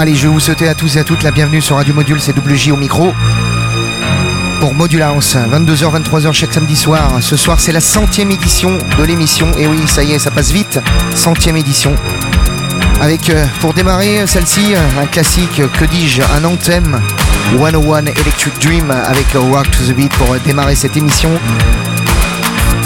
[0.00, 2.18] Allez, je vais vous souhaiter à tous et à toutes la bienvenue sur Radio Module,
[2.22, 3.12] c'est WJ au micro.
[4.58, 7.18] Pour Module House, 22h, 23h chaque samedi soir.
[7.20, 9.52] Ce soir, c'est la centième édition de l'émission.
[9.58, 10.80] Et oui, ça y est, ça passe vite.
[11.14, 11.94] Centième édition.
[12.98, 16.98] Avec, euh, pour démarrer celle-ci, un classique, que dis-je, un anthem
[17.58, 21.28] 101 Electric Dream avec Rock to the Beat pour démarrer cette émission.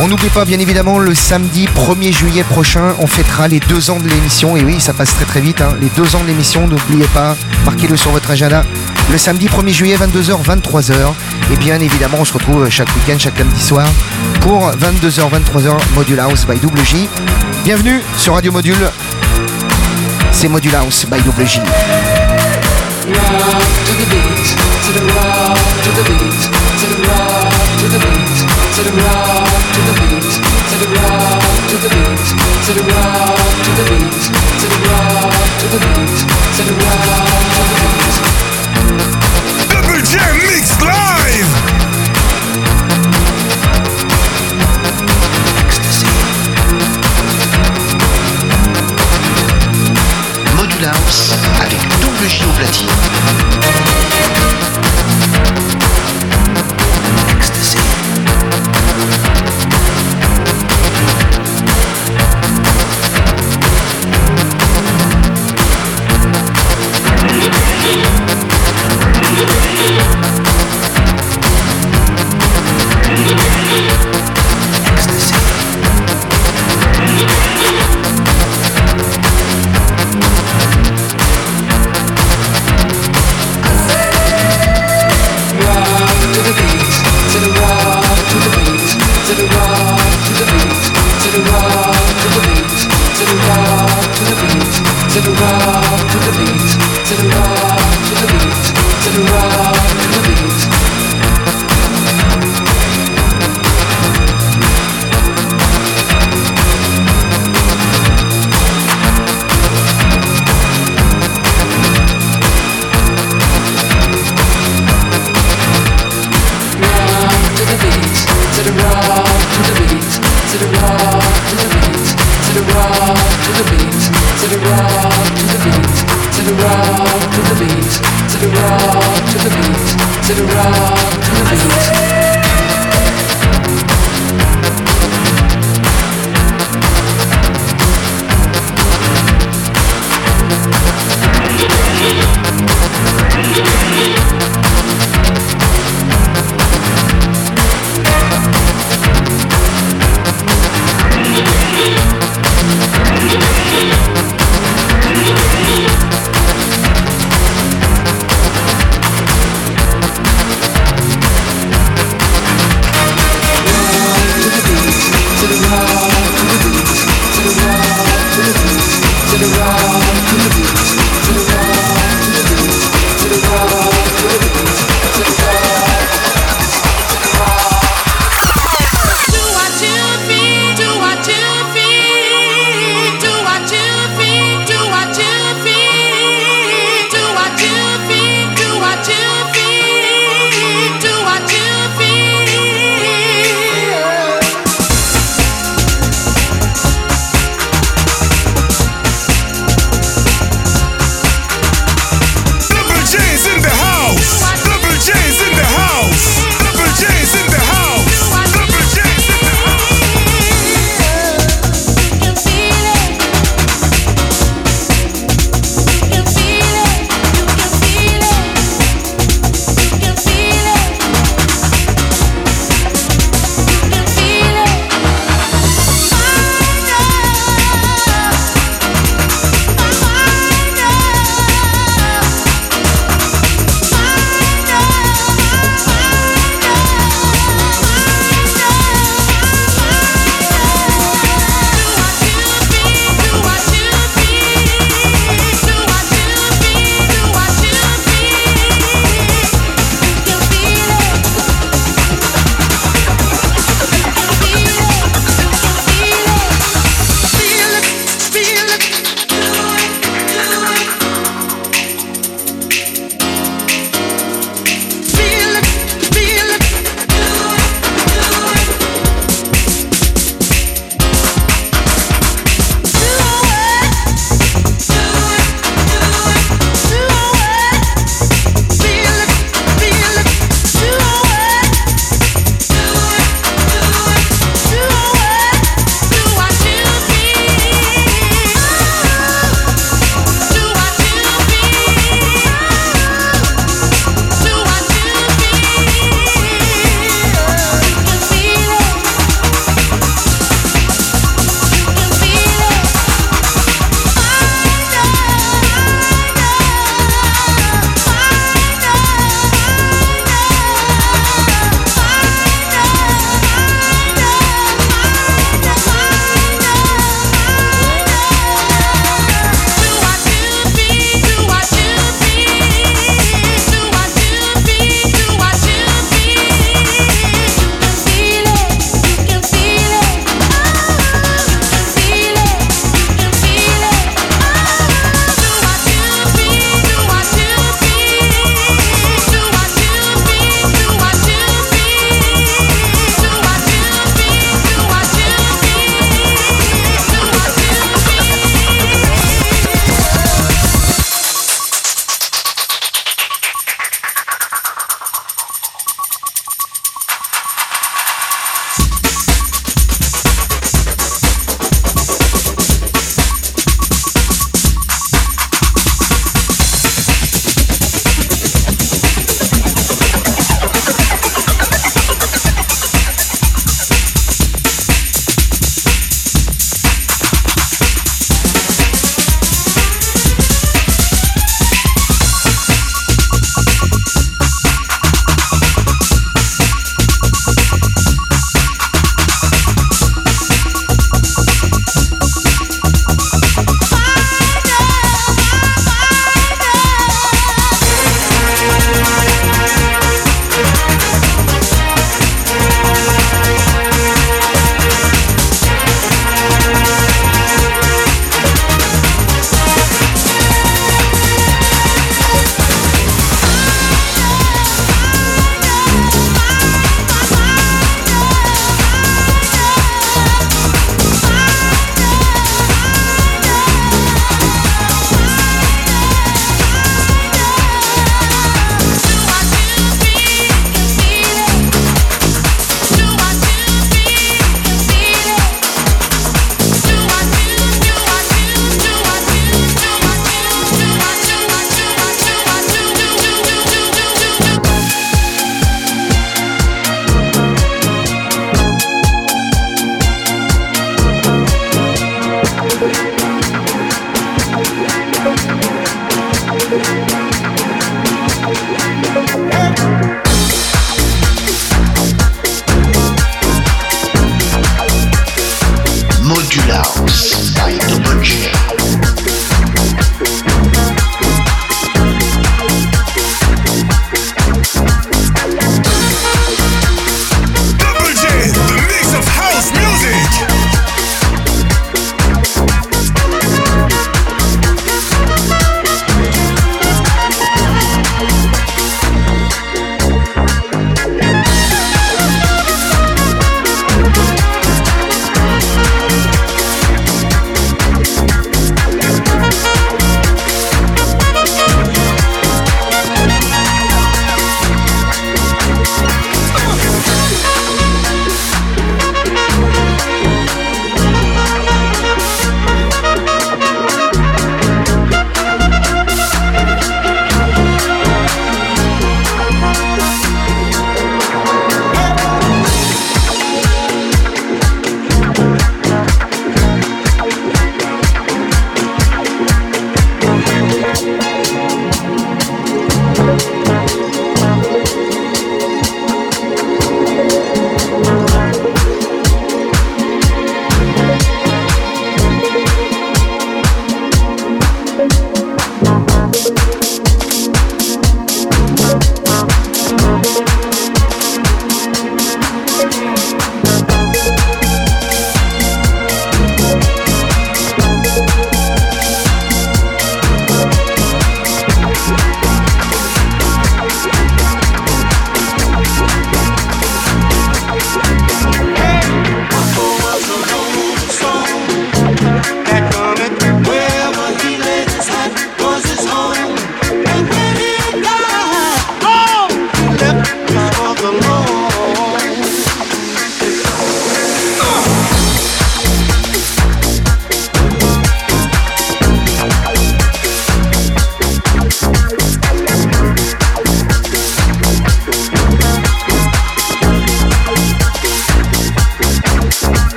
[0.00, 3.98] On n'oublie pas bien évidemment le samedi 1er juillet prochain, on fêtera les deux ans
[4.00, 4.56] de l'émission.
[4.56, 5.76] Et oui, ça passe très très vite, hein.
[5.80, 8.64] les deux ans de l'émission, n'oubliez pas, marquez-le sur votre agenda.
[9.10, 10.94] Le samedi 1er juillet, 22h, 23h.
[11.52, 13.86] Et bien évidemment, on se retrouve chaque week-end, chaque samedi soir
[14.40, 17.08] pour 22h, 23h, Module House by WJ.
[17.64, 18.90] Bienvenue sur Radio Module.
[20.32, 21.26] C'est Module House by the
[28.96, 29.43] rock
[51.60, 52.88] avec double J au platine.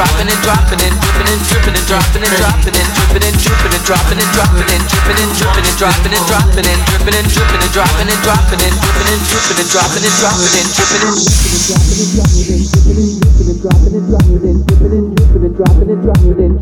[0.00, 3.84] And dropping and dripping and dripping and dropping and dropping and dripping and dripping and
[3.84, 7.60] dropping and dropping and dripping and dripping and dropping and dropping and dripping and dripping
[7.60, 11.12] and dropping and dropping and dripping and dripping and dropping and dropping and dripping and
[11.12, 16.56] dripping and dropping and dropping and dripping and dripping and dropping and dropping and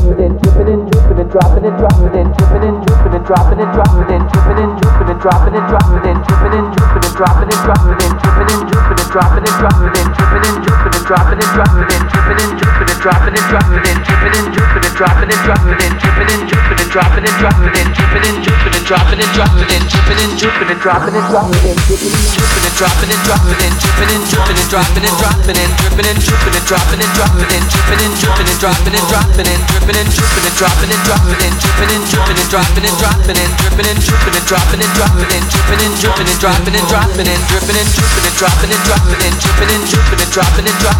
[0.86, 4.62] dripping and dropping and dropping and dripping and dripping and dropping and dropping and dripping
[4.62, 8.14] and dripping and dropping and dropping and dripping and dripping and dropping and dropping and
[8.22, 8.79] dripping and dripping
[9.10, 13.00] dropping and dropping and dripping and dripping dropping and dropping and dripping and dripping and
[13.02, 16.78] dropping and dropping and dripping and dripping and dropping and dropping and dripping and dripping
[16.78, 20.30] and dropping and dropping and dripping and dripping and dropping and dropping and dripping and
[20.38, 24.06] dripping and dropping and dropping and dripping and dripping and dropping and dropping and dripping
[24.06, 27.66] and dripping and dropping and dropping and dripping and dripping and dropping and dropping and
[27.74, 31.26] dripping and dripping and dropping and dropping and dripping and dripping and dropping and dropping
[31.26, 34.94] and dripping and dripping and dropping and dropping and dripping and dripping and dropping and
[34.94, 38.70] dropping and dripping and dripping and dropping and dropping and dripping and dripping and dropping
[38.70, 40.99] and dropping and dripping and dripping and dropping and dropping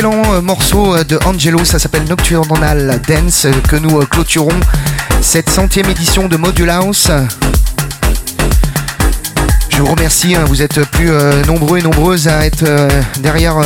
[0.00, 4.58] excellent euh, morceau euh, de Angelo, ça s'appelle Nocturnal Dance, que nous clôturons
[5.20, 7.10] cette centième édition de Module House.
[9.68, 11.10] Je vous remercie, hein, vous êtes plus
[11.46, 12.64] nombreux et nombreuses à être
[13.18, 13.60] derrière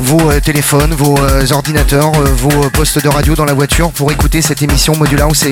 [0.00, 4.10] vos euh, téléphones, vos euh, ordinateurs, euh, vos postes de radio dans la voiture pour
[4.12, 5.44] écouter cette émission Module House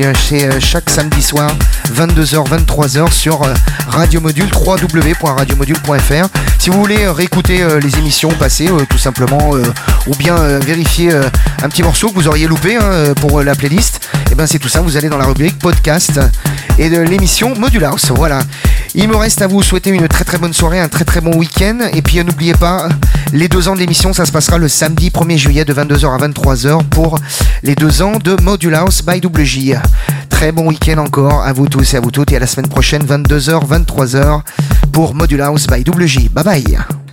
[0.61, 1.51] chaque samedi soir
[1.95, 3.41] 22h 23h sur
[3.89, 6.29] Radio Module www.radiomodule.fr.
[6.67, 9.53] Si vous voulez réécouter les émissions passées tout simplement
[10.09, 14.35] ou bien vérifier un petit morceau que vous auriez loupé hein, pour la playlist, eh
[14.35, 16.19] ben c'est tout ça, vous allez dans la rubrique podcast
[16.77, 18.11] et de l'émission Module House.
[18.13, 18.41] Voilà.
[18.97, 21.37] Il me reste à vous souhaiter une très très bonne soirée, un très très bon
[21.37, 21.79] week-end.
[21.93, 22.89] Et puis n'oubliez pas,
[23.33, 26.27] les deux ans de l'émission, ça se passera le samedi 1er juillet de 22h à
[26.27, 27.17] 23h pour
[27.63, 29.77] les deux ans de Module House by WJ.
[30.29, 32.33] Très bon week-end encore à vous tous et à vous toutes.
[32.33, 34.43] Et à la semaine prochaine, 22h, 23h
[34.93, 36.29] pour Module House by WJ.
[36.31, 37.06] Bye bye